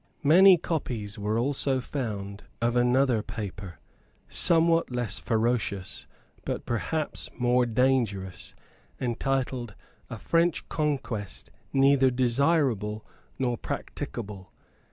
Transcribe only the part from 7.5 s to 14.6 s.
dangerous, entitled A French Conquest neither desirable nor practicable.